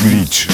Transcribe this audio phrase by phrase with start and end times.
[0.00, 0.48] Glitch.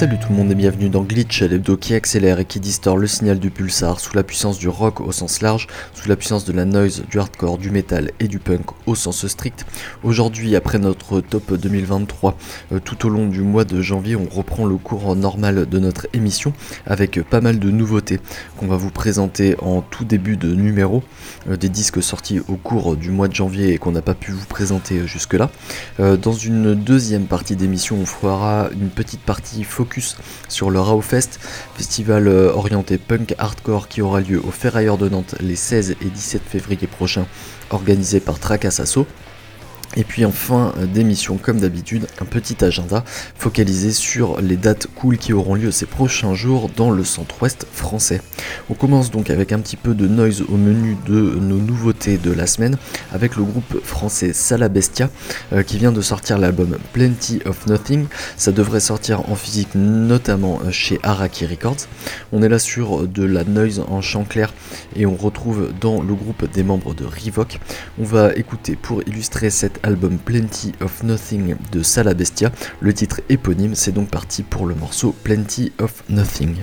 [0.00, 3.06] Salut tout le monde et bienvenue dans Glitch, l'hebdo qui accélère et qui distord le
[3.06, 6.54] signal du pulsar sous la puissance du rock au sens large, sous la puissance de
[6.54, 9.66] la noise, du hardcore, du metal et du punk au sens strict.
[10.02, 12.34] Aujourd'hui, après notre top 2023,
[12.72, 16.06] euh, tout au long du mois de janvier, on reprend le cours normal de notre
[16.14, 16.54] émission
[16.86, 18.20] avec pas mal de nouveautés
[18.56, 21.02] qu'on va vous présenter en tout début de numéro,
[21.50, 24.32] euh, des disques sortis au cours du mois de janvier et qu'on n'a pas pu
[24.32, 25.50] vous présenter jusque-là.
[26.00, 29.89] Euh, dans une deuxième partie d'émission, on fera une petite partie focus
[30.48, 31.40] sur le Raufest,
[31.74, 36.04] festival euh, orienté punk hardcore qui aura lieu au Ferrailleur de Nantes les 16 et
[36.04, 37.26] 17 février prochains,
[37.70, 39.06] organisé par Tracassasso.
[39.96, 43.04] Et puis en fin d'émission, comme d'habitude, un petit agenda
[43.36, 48.22] focalisé sur les dates cool qui auront lieu ces prochains jours dans le centre-ouest français.
[48.68, 52.30] On commence donc avec un petit peu de noise au menu de nos nouveautés de
[52.30, 52.76] la semaine
[53.12, 55.10] avec le groupe français Salabestia
[55.52, 58.06] euh, qui vient de sortir l'album Plenty of Nothing.
[58.36, 61.88] Ça devrait sortir en physique notamment chez Araki Records.
[62.32, 64.54] On est là sur de la noise en chant clair
[64.94, 67.58] et on retrouve dans le groupe des membres de Revoke.
[67.98, 72.52] On va écouter pour illustrer cette album Plenty of Nothing de Salabestia.
[72.80, 76.56] Le titre éponyme, c'est donc parti pour le morceau Plenty of Nothing.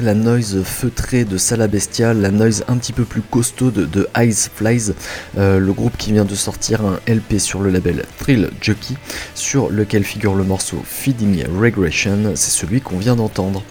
[0.00, 4.92] La noise feutrée de Salabestia, la noise un petit peu plus costaud de, Ice Flies,
[5.36, 8.94] euh, le groupe qui vient de sortir un LP sur le label Thrill Jockey,
[9.34, 13.64] sur lequel figure le morceau Feeding Regression, c'est celui qu'on vient d'entendre.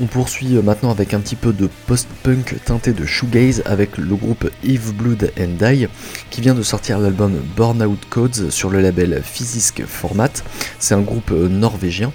[0.00, 4.50] On poursuit maintenant avec un petit peu de post-punk teinté de shoegaze avec le groupe
[4.64, 5.86] Eve Blood and Die
[6.30, 10.32] qui vient de sortir l'album Burnout Codes sur le label Physisk Format.
[10.78, 12.10] C'est un groupe norvégien.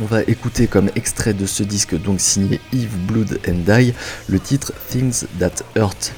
[0.00, 3.94] On va écouter comme extrait de ce disque donc signé Eve Blood and Die
[4.28, 6.12] le titre Things That Hurt.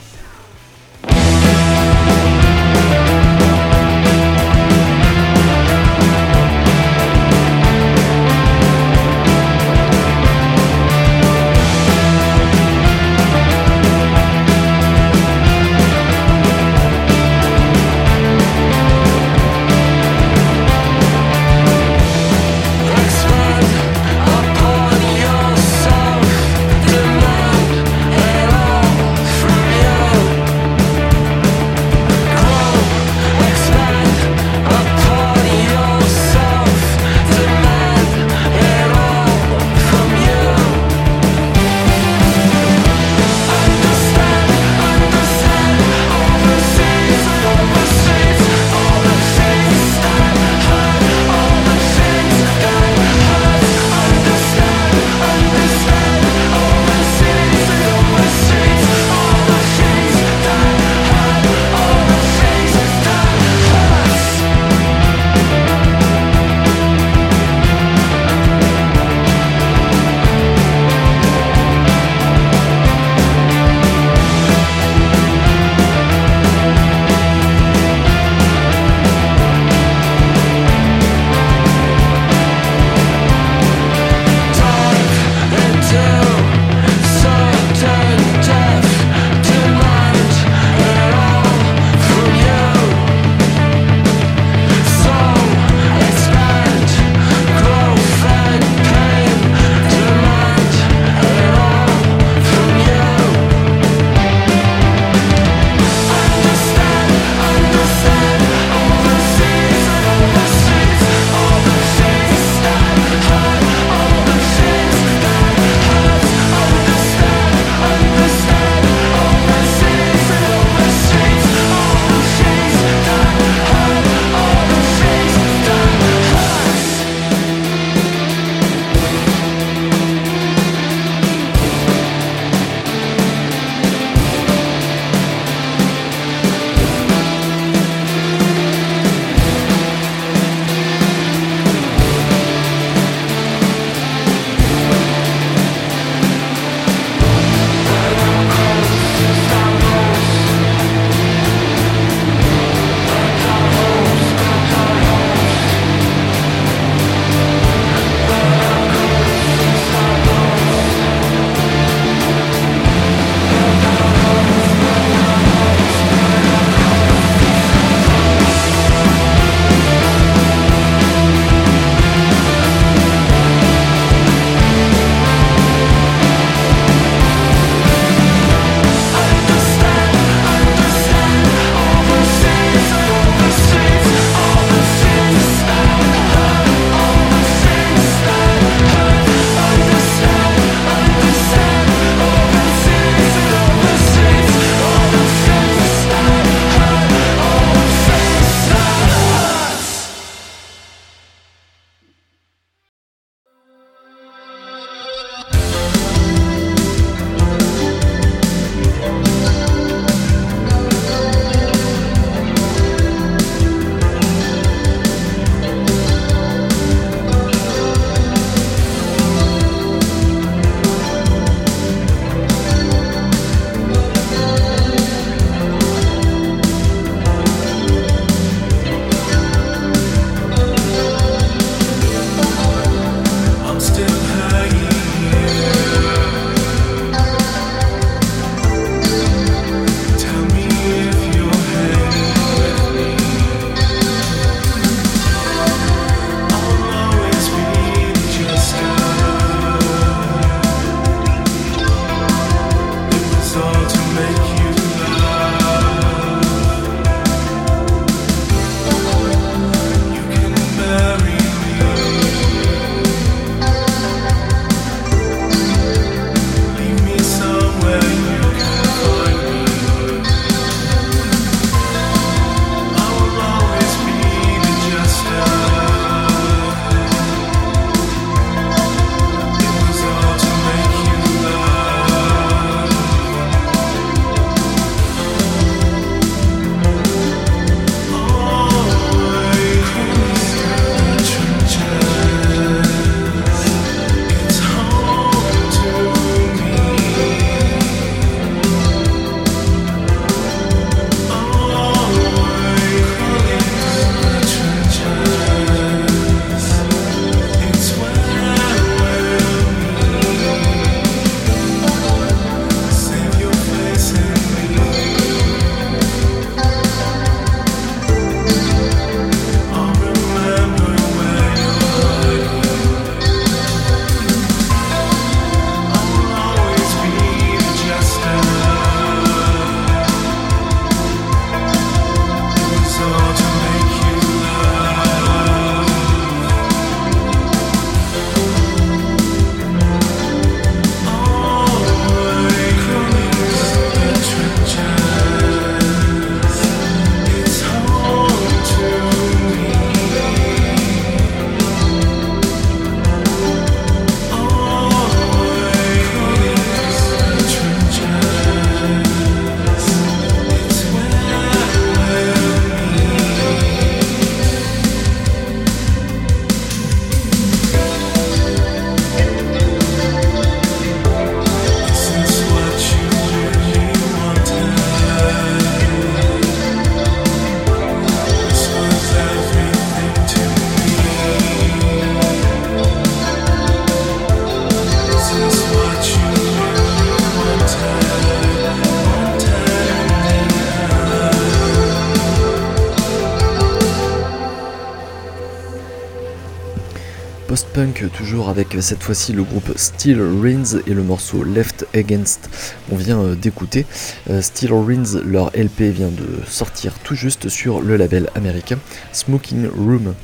[398.48, 402.48] Avec cette fois-ci le groupe Steel Rings et le morceau Left Against
[402.88, 403.86] qu'on vient euh, d'écouter.
[404.30, 408.78] Euh, Steel Rings, leur LP vient de sortir tout juste sur le label américain
[409.12, 410.14] Smoking Room.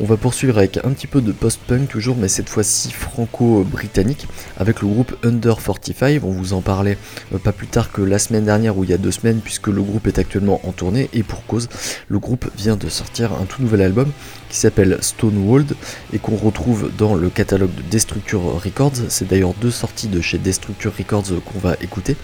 [0.00, 4.26] On va poursuivre avec un petit peu de post-punk toujours, mais cette fois-ci franco-britannique,
[4.58, 6.22] avec le groupe Under 45.
[6.24, 6.98] On vous en parlait
[7.32, 9.68] euh, pas plus tard que la semaine dernière ou il y a deux semaines, puisque
[9.68, 11.68] le groupe est actuellement en tournée, et pour cause,
[12.08, 14.10] le groupe vient de sortir un tout nouvel album
[14.48, 15.74] qui s'appelle Stonewalled
[16.12, 18.92] et qu'on retrouve dans le catalogue de Destructure Records.
[19.08, 22.16] C'est d'ailleurs deux sorties de chez Destructure Records qu'on va écouter.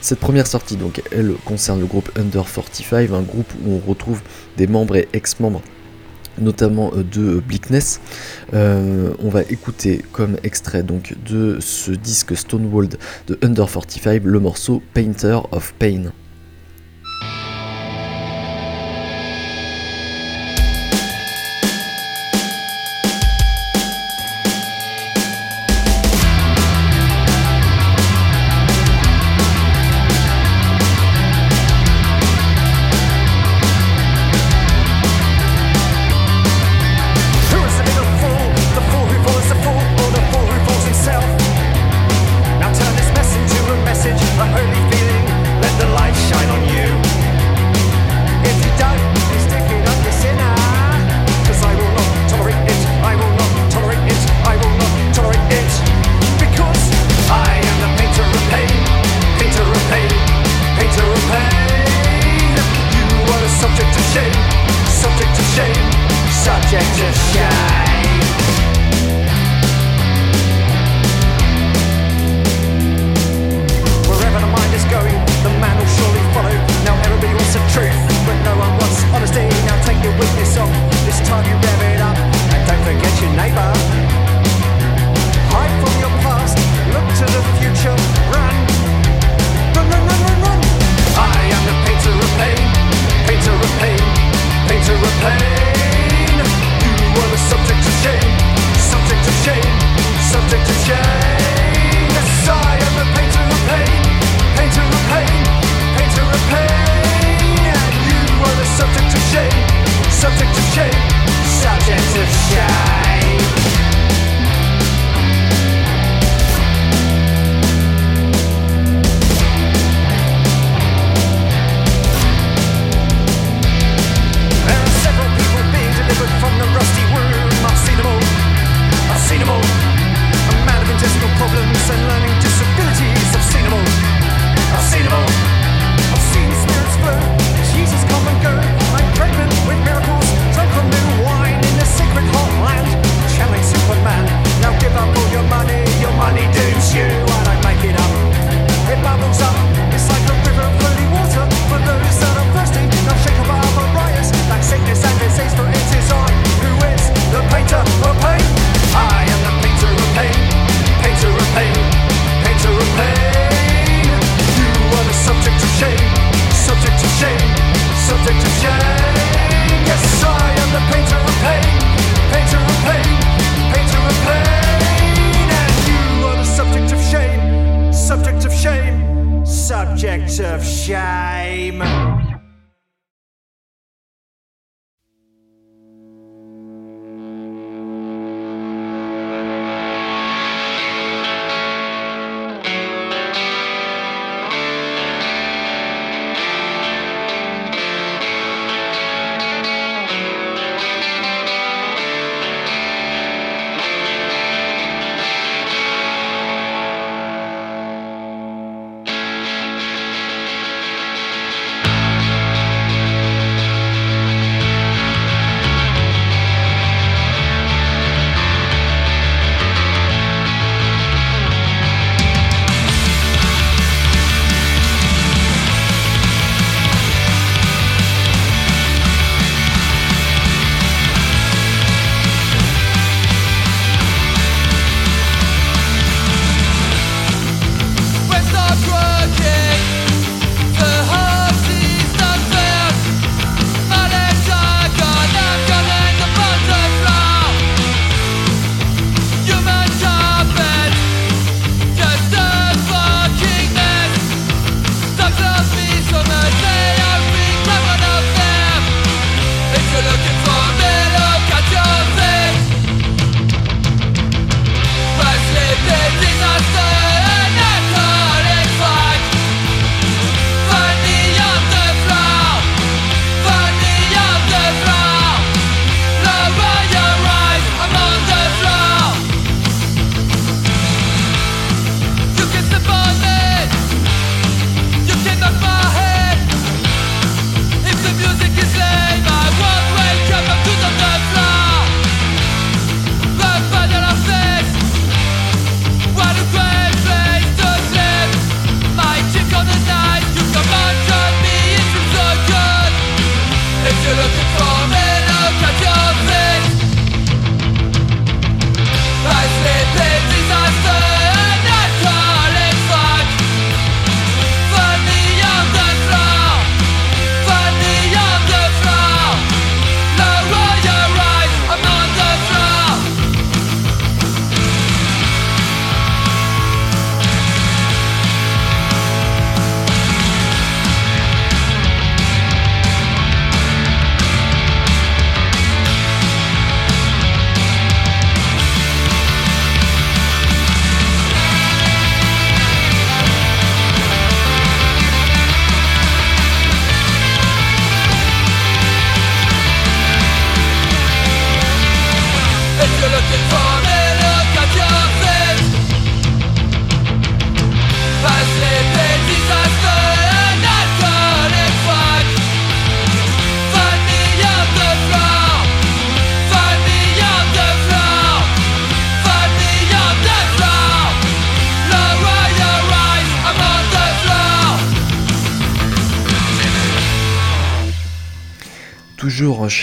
[0.00, 0.78] Cette première sortie,
[1.12, 4.20] elle concerne le groupe Under 45, un groupe où on retrouve
[4.56, 5.62] des membres et ex-membres
[6.38, 8.00] notamment euh, de Bleakness.
[8.54, 14.40] Euh, on va écouter comme extrait donc de ce disque Stonewalled de Under 45 le
[14.40, 16.12] morceau Painter of Pain.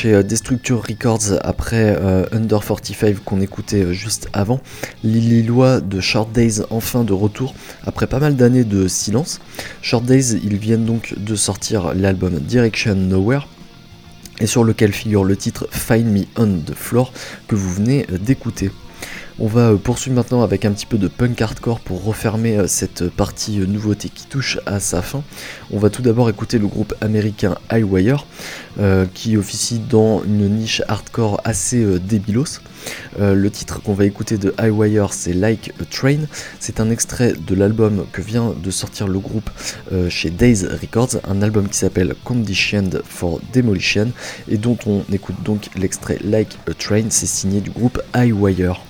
[0.06, 4.62] Euh, Destructure Records après euh, Under 45 qu'on écoutait euh, juste avant.
[5.04, 7.54] Lillois de Short Days enfin de retour
[7.86, 9.40] après pas mal d'années de silence.
[9.82, 13.48] Short Days, ils viennent donc de sortir l'album Direction Nowhere
[14.40, 17.14] et sur lequel figure le titre Find Me on the Floor
[17.48, 18.72] que vous venez d'écouter.
[19.40, 22.68] On va euh, poursuivre maintenant avec un petit peu de punk hardcore pour refermer euh,
[22.68, 25.24] cette partie euh, nouveauté qui touche à sa fin.
[25.72, 28.26] On va tout d'abord écouter le groupe américain Highwire
[29.14, 32.60] qui officie dans une niche hardcore assez débilos.
[33.20, 36.22] le titre qu'on va écouter de Highwire c'est Like a Train.
[36.60, 39.50] C'est un extrait de l'album que vient de sortir le groupe
[40.10, 44.12] chez Days Records, un album qui s'appelle Conditioned for Demolition
[44.50, 47.06] et dont on écoute donc l'extrait Like a Train.
[47.10, 48.84] C'est signé du groupe Highwire.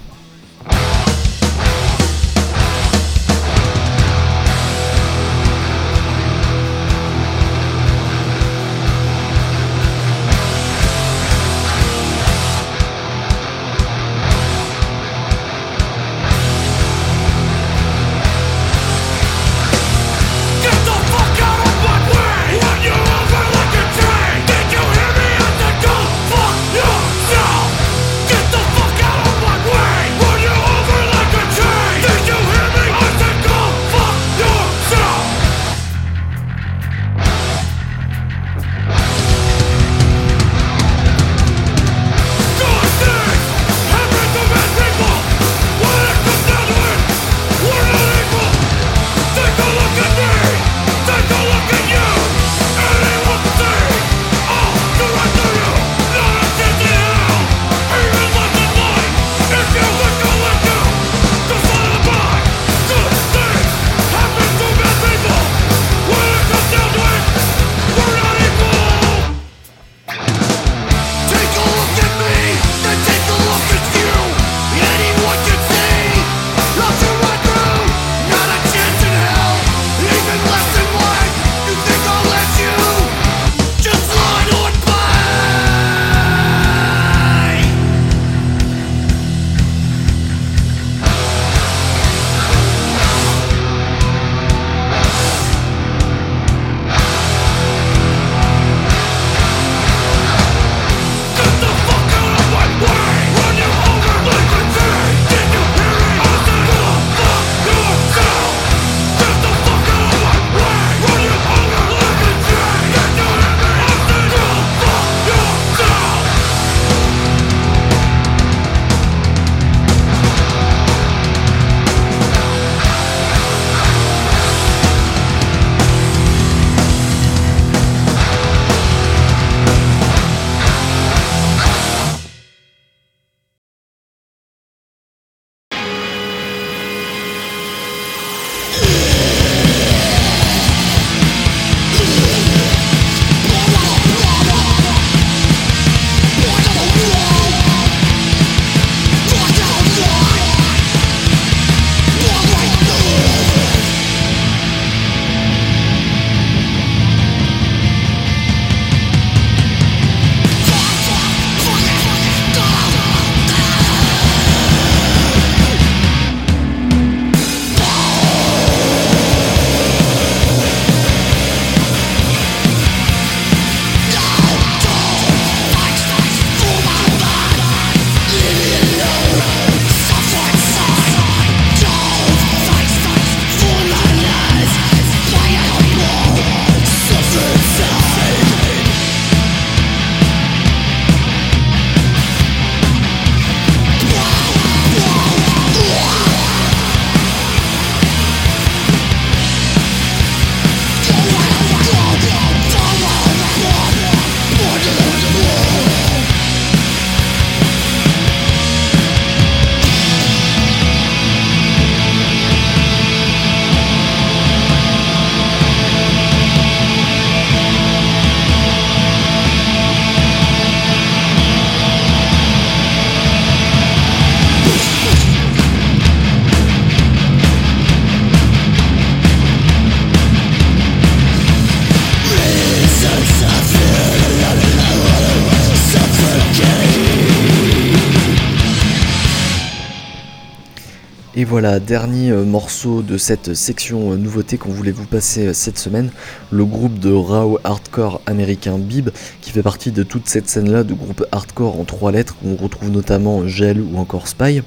[241.43, 245.53] Et voilà, dernier euh, morceau de cette section euh, nouveauté qu'on voulait vous passer euh,
[245.53, 246.09] cette semaine,
[246.51, 249.09] le groupe de raw hardcore américain Bib,
[249.41, 252.55] qui fait partie de toute cette scène-là de groupe hardcore en trois lettres, où on
[252.55, 254.61] retrouve notamment Gel ou encore Spy.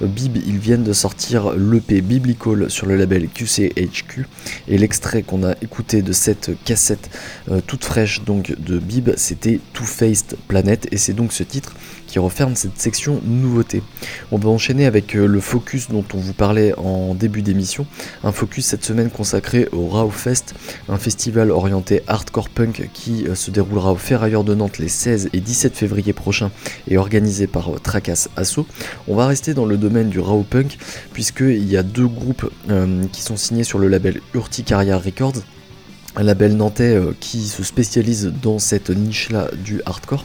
[0.00, 4.26] Bib, ils viennent de sortir l'EP Biblical sur le label QCHQ,
[4.68, 7.10] et l'extrait qu'on a écouté de cette cassette
[7.66, 11.74] toute fraîche donc de Bib, c'était Two Faced Planet, et c'est donc ce titre
[12.12, 13.82] qui referme cette section nouveauté.
[14.32, 17.86] On va enchaîner avec le focus dont on vous parlait en début d'émission,
[18.22, 20.54] un focus cette semaine consacré au Rao Fest,
[20.90, 25.30] un festival orienté hardcore punk qui euh, se déroulera au Ferrailleur de Nantes les 16
[25.32, 26.50] et 17 février prochains
[26.86, 28.66] et organisé par euh, Tracas Asso.
[29.08, 30.76] On va rester dans le domaine du Rao Punk
[31.14, 35.42] puisqu'il y a deux groupes euh, qui sont signés sur le label Urticaria Records
[36.16, 40.24] un label nantais euh, qui se spécialise dans cette niche-là du hardcore.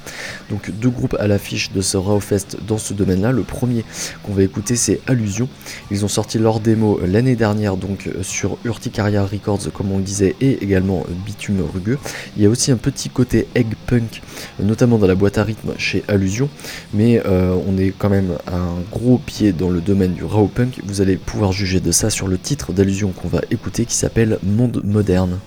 [0.50, 3.32] Donc deux groupes à l'affiche de ce Raw Fest dans ce domaine-là.
[3.32, 3.86] Le premier
[4.24, 5.48] qu'on va écouter c'est Allusion.
[5.92, 10.04] Ils ont sorti leur démo l'année dernière donc euh, sur Urticaria Records comme on le
[10.04, 12.00] disait et également euh, Bitume Rugueux.
[12.36, 14.22] Il y a aussi un petit côté egg punk
[14.60, 16.50] notamment dans la boîte à rythme chez Allusion
[16.94, 20.80] mais on est quand même un gros pied dans le domaine du raw punk.
[20.86, 24.40] Vous allez pouvoir juger de ça sur le titre d'Allusion qu'on va écouter qui s'appelle
[24.44, 25.40] Monde moderne.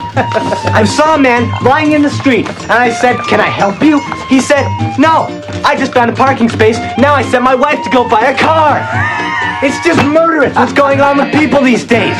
[0.00, 4.00] I saw a man lying in the street, and I said, Can I help you?
[4.28, 4.64] He said,
[4.98, 5.26] No,
[5.64, 6.78] I just found a parking space.
[6.98, 8.80] Now I sent my wife to go buy a car.
[9.62, 12.16] It's just murderous what's going on with people these days.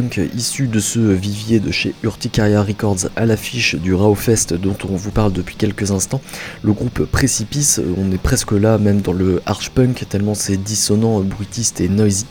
[0.00, 4.76] Punk issu de ce vivier de chez Urticaria Records à l'affiche du Raw Fest dont
[4.88, 6.22] on vous parle depuis quelques instants,
[6.62, 11.20] le groupe Précipice, on est presque là même dans le arch punk tellement c'est dissonant,
[11.20, 12.24] bruitiste et noisy.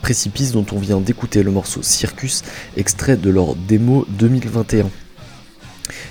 [0.00, 2.42] Précipice dont on vient d'écouter le morceau Circus,
[2.78, 4.88] extrait de leur démo 2021.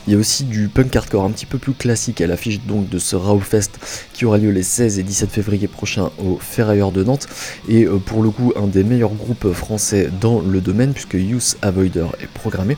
[0.10, 2.90] Il y a aussi du punk hardcore un petit peu plus classique à l'affiche donc
[2.90, 3.78] de ce Raw Fest
[4.12, 7.28] qui aura lieu les 16 et 17 février prochains au Ferrailleur de Nantes
[7.68, 11.58] et euh, pour le coup un des meilleurs groupes français dans le domaine puisque Youth
[11.62, 12.76] Avoider est programmé.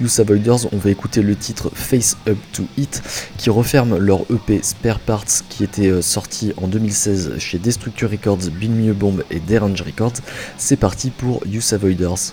[0.00, 3.02] Youth Avoiders, on va écouter le titre Face Up to It
[3.36, 8.48] qui referme leur EP Spare Parts qui était euh, sorti en 2016 chez Destructure Records,
[8.58, 10.22] Bill Bomb et Derange Records.
[10.56, 12.32] C'est parti pour Youth Avoiders.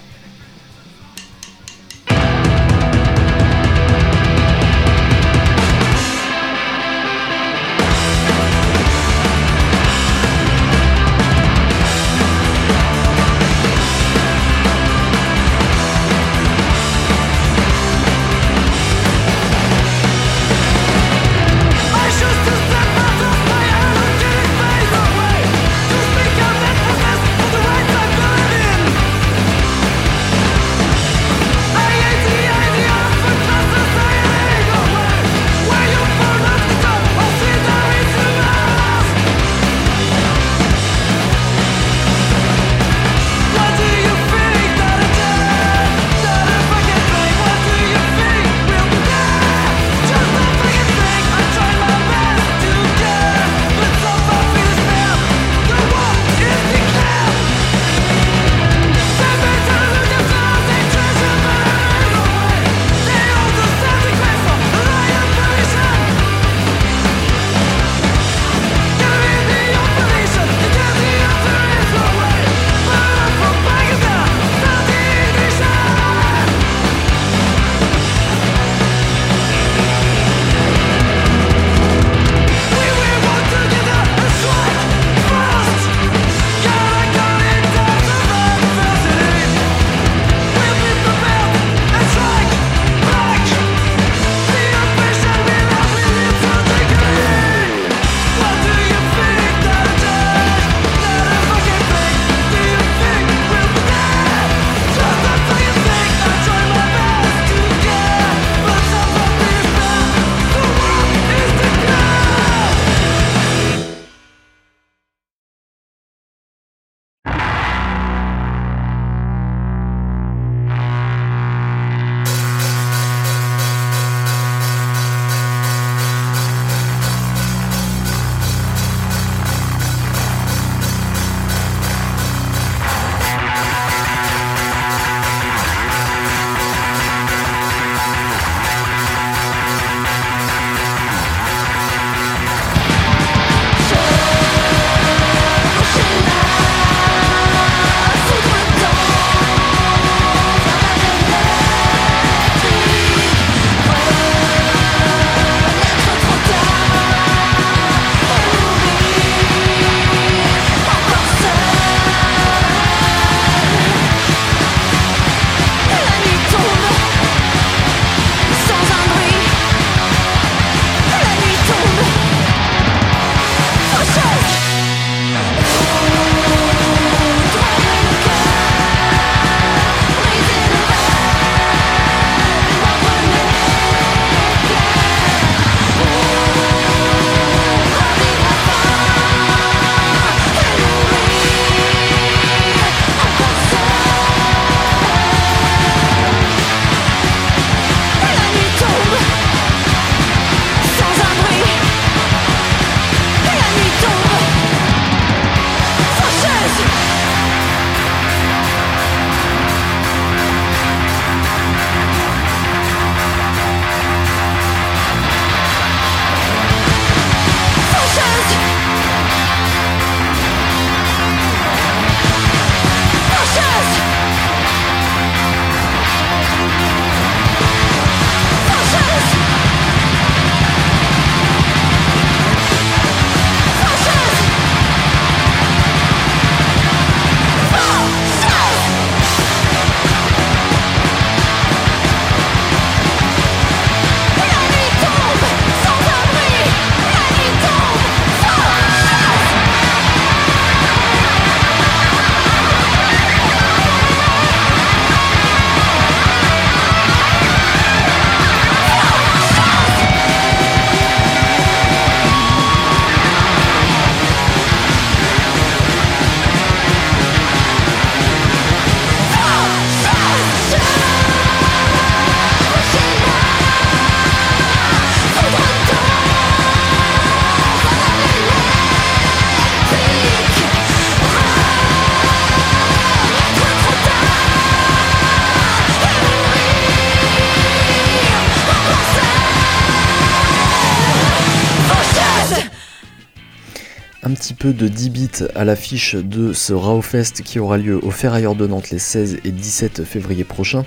[294.73, 295.09] De 10
[295.55, 299.51] à l'affiche de ce Raofest qui aura lieu au Ferrailleur de Nantes les 16 et
[299.51, 300.85] 17 février prochains.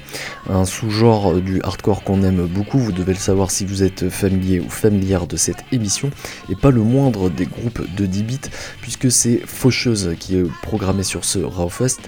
[0.48, 4.61] Un sous-genre du hardcore qu'on aime beaucoup, vous devez le savoir si vous êtes familier
[4.61, 6.11] ou familière de cette émission,
[6.51, 8.40] et pas le moindre des groupes de 10 bits,
[8.80, 12.01] puisque c'est Faucheuse qui est programmé sur ce Raofest.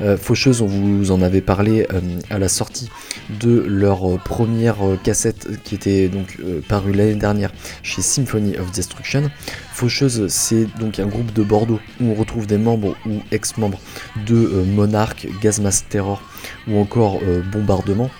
[0.00, 2.90] Euh, Faucheuse, on vous en avait parlé euh, à la sortie
[3.40, 9.30] de leur première cassette qui était donc euh, parue l'année dernière chez Symphony of Destruction.
[9.72, 13.80] Faucheuse, c'est donc un groupe de Bordeaux où on retrouve des membres ou ex-membres
[14.26, 16.22] de euh, Monarch, Gazmas Terror
[16.68, 18.10] ou encore euh, Bombardement.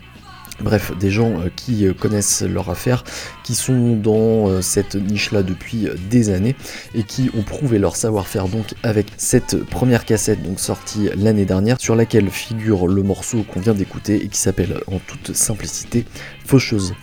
[0.60, 3.04] Bref, des gens euh, qui connaissent leur affaire,
[3.44, 6.56] qui sont dans cette niche-là depuis des années
[6.94, 11.80] et qui ont prouvé leur savoir-faire donc avec cette première cassette donc sortie l'année dernière
[11.80, 16.04] sur laquelle figure le morceau qu'on vient d'écouter et qui s'appelle en toute simplicité
[16.44, 16.94] Faucheuse.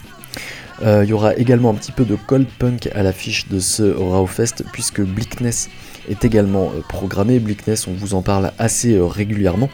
[0.82, 4.66] Il y aura également un petit peu de cold punk à l'affiche de ce Raufest
[4.74, 5.70] puisque Bleakness
[6.10, 7.40] est également euh, programmé.
[7.40, 9.70] Bleakness, on vous en parle assez euh, régulièrement.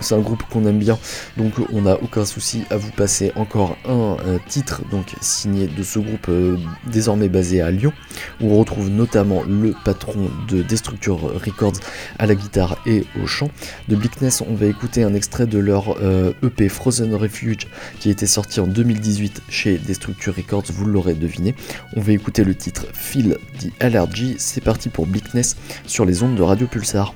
[0.00, 0.98] C'est un groupe qu'on aime bien,
[1.36, 4.16] donc on n'a aucun souci à vous passer encore un,
[4.48, 7.92] titre donc signé de ce groupe euh, désormais basé à Lyon,
[8.40, 11.80] où on retrouve notamment le patron de Destructure Records
[12.18, 13.50] à la guitare et au chant.
[13.88, 17.66] De Bleakness, on va écouter un extrait de leur EP euh, e Frozen Refuge
[18.00, 21.54] qui a été sorti en 2018 chez Destructure Records, vous l'aurez deviné.
[21.94, 24.36] On va écouter le titre Feel the Allergy.
[24.38, 27.14] C'est parti pour Bleakness sur les ondes de Radio Pulsar.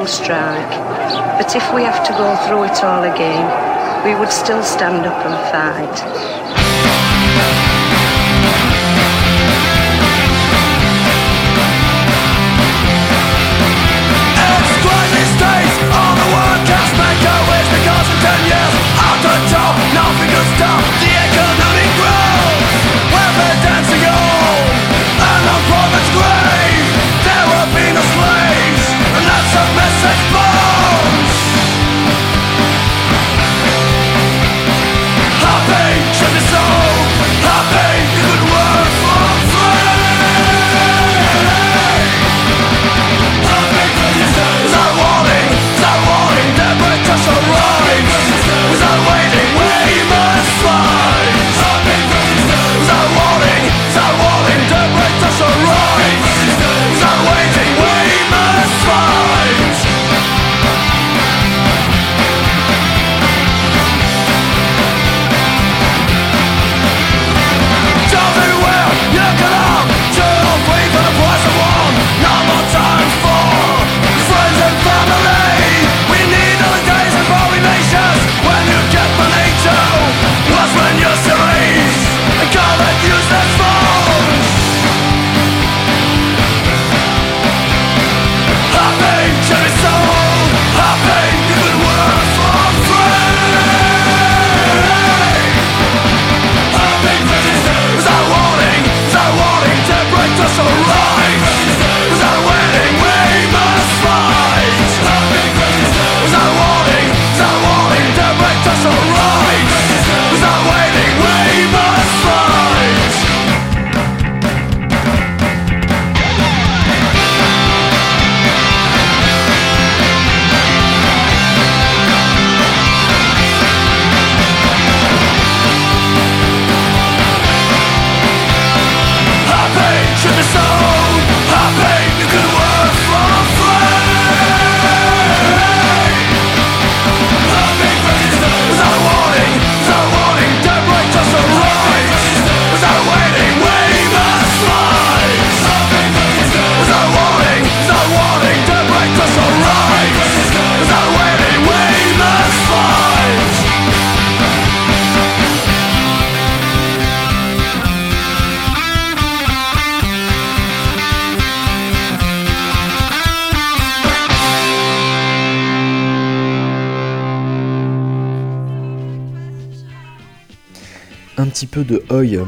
[0.00, 0.70] Long strike.
[1.36, 3.44] But if we have to go through it all again,
[4.04, 5.96] we would still stand up and fight.
[18.20, 21.19] ten years out the top, nothing can stop the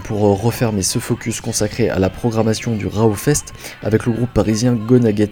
[0.05, 4.77] pour refermer ce focus consacré à la programmation du Rao Fest avec le groupe parisien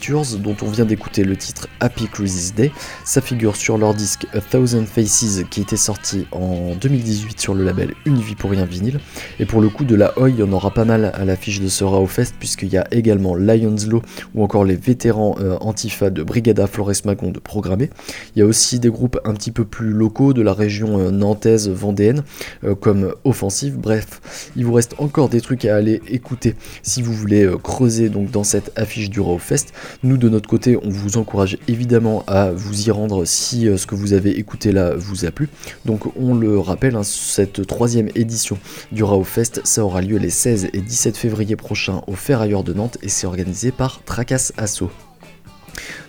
[0.08, 2.72] Yours dont on vient d'écouter le titre Happy Crisis Day.
[3.04, 7.64] Ça figure sur leur disque A Thousand Faces qui était sorti en 2018 sur le
[7.64, 8.98] label Une vie pour rien vinyle.
[9.40, 11.68] Et pour le coup de la Oi, il y aura pas mal à l'affiche de
[11.68, 14.00] ce Rao Fest puisqu'il y a également Lions Law
[14.34, 17.90] ou encore les vétérans euh, Antifa de Brigada Flores Magón de programmer.
[18.34, 21.10] Il y a aussi des groupes un petit peu plus locaux de la région euh,
[21.10, 22.22] nantaise vendéenne
[22.64, 23.76] euh, comme Offensive.
[23.76, 24.20] Bref,
[24.56, 28.30] il vous reste encore des trucs à aller écouter si vous voulez euh, creuser donc
[28.30, 29.72] dans cette affiche du Raw Fest.
[30.02, 33.86] Nous de notre côté, on vous encourage évidemment à vous y rendre si euh, ce
[33.86, 35.48] que vous avez écouté là vous a plu.
[35.84, 38.58] Donc on le rappelle, hein, cette troisième édition
[38.92, 42.72] du Raw Fest, ça aura lieu les 16 et 17 février prochains au Ferrailleur de
[42.72, 44.84] Nantes et c'est organisé par Tracas Asso.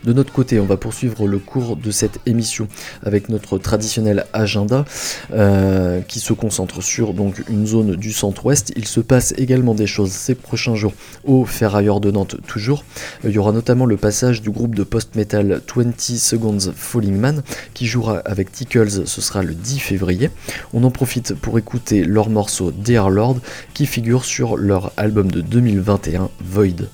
[0.03, 2.67] De notre côté, on va poursuivre le cours de cette émission
[3.03, 4.85] avec notre traditionnel agenda
[5.31, 8.73] euh, qui se concentre sur donc une zone du centre-ouest.
[8.75, 10.93] Il se passe également des choses ces prochains jours
[11.23, 12.83] au Ferrailleur de Nantes toujours.
[13.23, 17.43] Il y aura notamment le passage du groupe de post-metal 20 Seconds Falling Man
[17.73, 20.31] qui jouera avec Tickles, ce sera le 10 février.
[20.73, 23.37] On en profite pour écouter leur morceau Dear Lord
[23.73, 26.87] qui figure sur leur album de 2021 Void.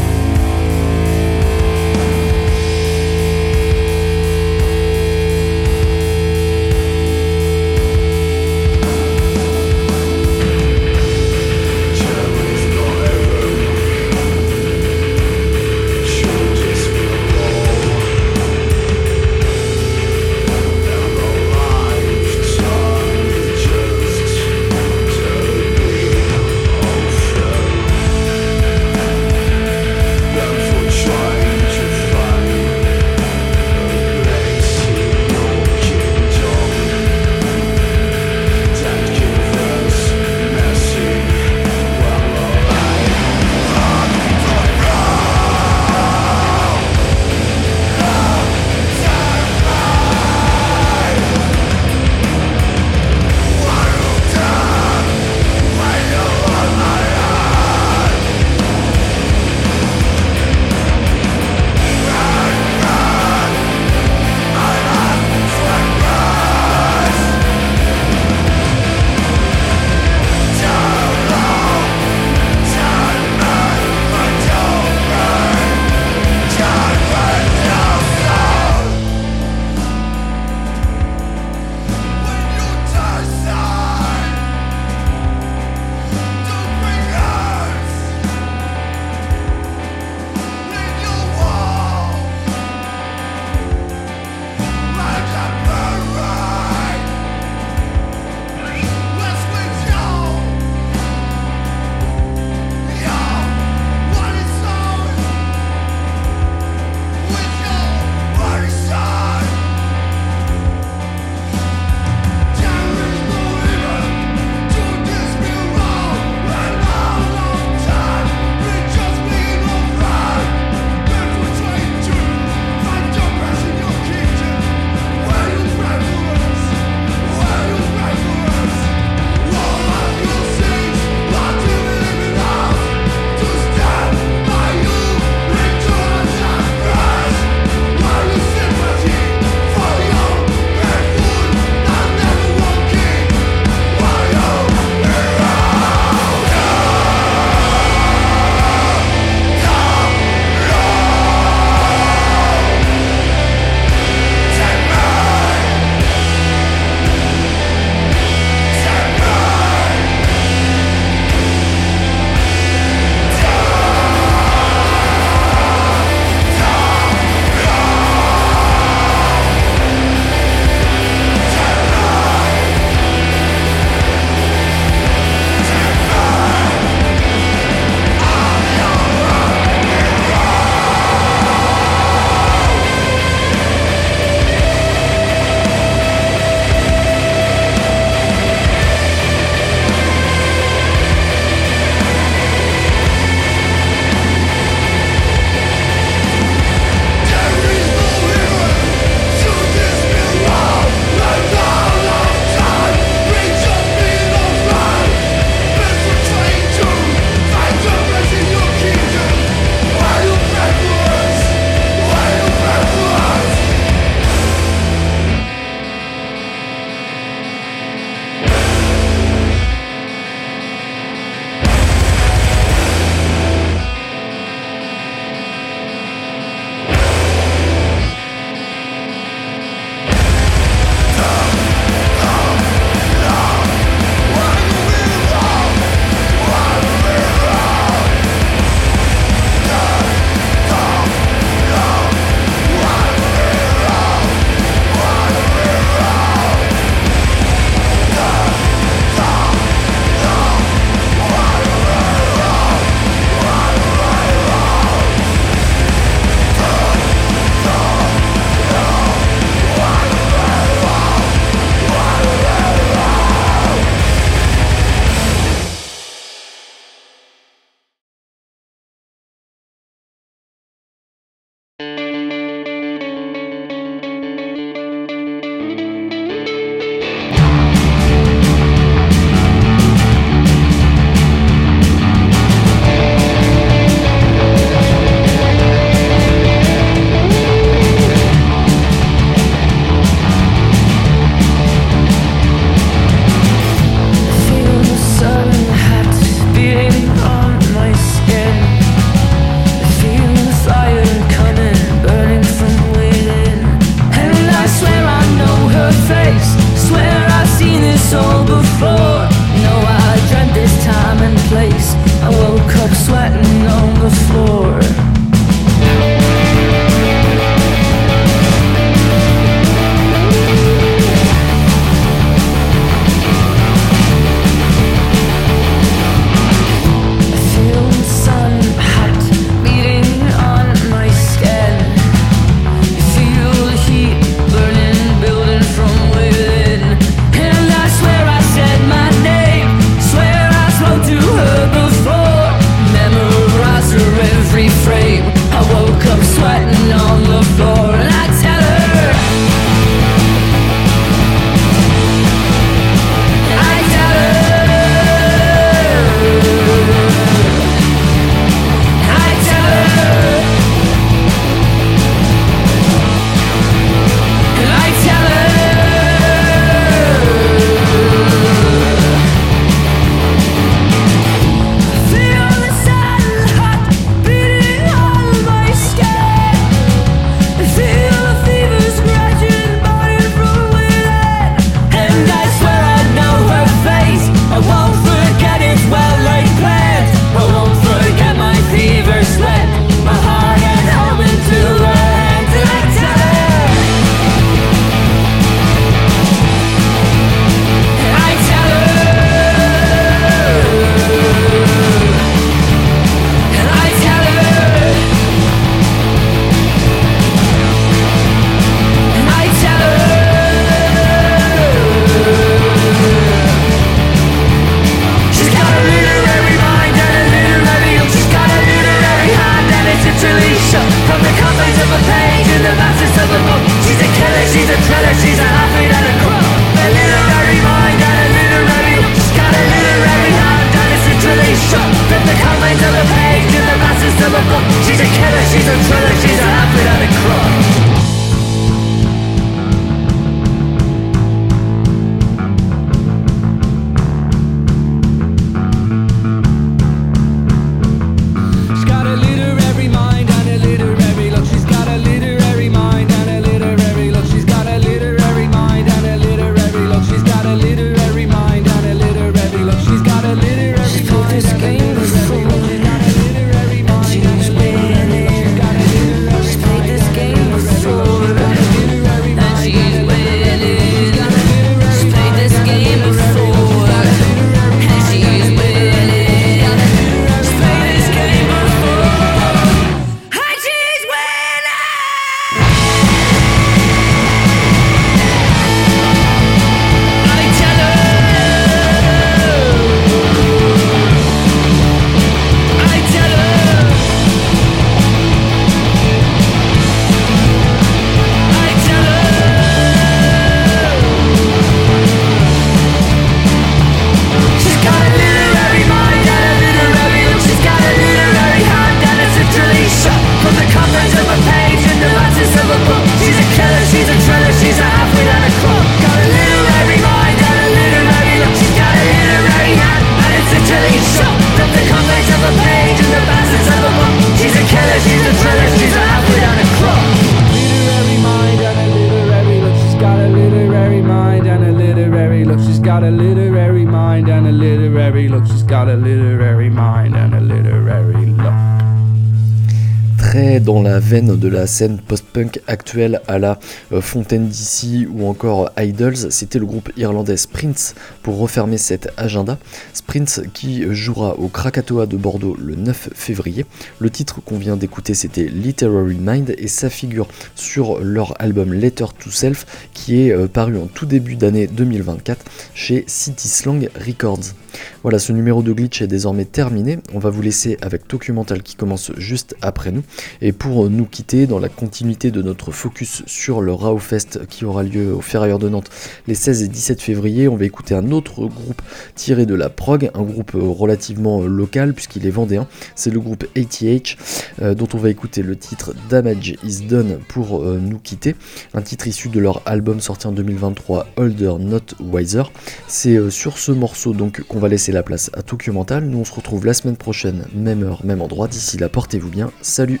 [540.18, 543.58] Très dans la veine de la scène post-punk actuelle à la
[543.90, 549.58] euh, Fontaine DC ou encore Idols, c'était le groupe irlandais Sprints pour refermer cet agenda.
[549.92, 553.66] Sprints qui jouera au Krakatoa de Bordeaux le 9 février.
[553.98, 559.06] Le titre qu'on vient d'écouter c'était Literary Mind et ça figure sur leur album Letter
[559.18, 562.44] to Self qui est euh, paru en tout début d'année 2024
[562.74, 564.54] chez City Slang Records.
[565.02, 566.98] Voilà, ce numéro de glitch est désormais terminé.
[567.12, 570.02] On va vous laisser avec Documental qui commence juste après nous.
[570.40, 574.64] Et pour nous quitter, dans la continuité de notre focus sur le Rao Fest qui
[574.64, 575.90] aura lieu au Ferrailleur de Nantes
[576.26, 578.82] les 16 et 17 février, on va écouter un autre groupe
[579.14, 582.66] tiré de la prog, un groupe relativement local puisqu'il est vendéen.
[582.94, 584.16] C'est le groupe ATH
[584.62, 588.36] euh, dont on va écouter le titre Damage is Done pour euh, nous quitter.
[588.74, 592.44] Un titre issu de leur album sorti en 2023 Older Not Wiser.
[592.86, 596.04] C'est euh, sur ce morceau donc qu'on va laisser la place à Tokyo Mental.
[596.04, 598.48] Nous on se retrouve la semaine prochaine, même heure, même endroit.
[598.48, 599.50] D'ici là, portez-vous bien.
[599.60, 600.00] Salut